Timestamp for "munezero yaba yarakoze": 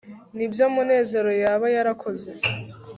0.73-2.29